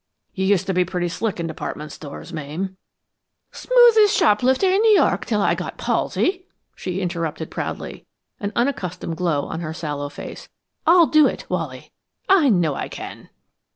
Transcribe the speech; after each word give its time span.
You 0.33 0.45
used 0.47 0.65
to 0.65 0.73
be 0.73 0.83
pretty 0.83 1.09
slick 1.09 1.39
in 1.39 1.45
department 1.45 1.91
stores, 1.91 2.33
Mame" 2.33 2.75
"Smoothest 3.51 4.17
shoplifter 4.17 4.65
in 4.65 4.81
New 4.81 4.93
York 4.95 5.21
until 5.25 5.43
I 5.43 5.53
got 5.53 5.77
palsy!" 5.77 6.47
she 6.75 7.01
interrupted 7.01 7.51
proudly, 7.51 8.07
an 8.39 8.51
unaccustomed 8.55 9.15
glow 9.17 9.45
on 9.45 9.59
her 9.59 9.75
sallow 9.75 10.09
face. 10.09 10.49
"I'll 10.87 11.05
do 11.05 11.27
it, 11.27 11.45
Wally; 11.51 11.91
I 12.27 12.49
know 12.49 12.73
I 12.73 12.87
can!" 12.89 13.29